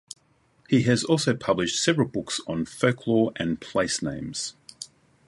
He 0.67 0.81
has 0.85 1.03
also 1.03 1.35
published 1.35 1.79
several 1.79 2.07
books 2.07 2.41
on 2.47 2.65
folklore 2.65 3.33
and 3.35 3.61
place 3.61 4.01
names. 4.01 4.55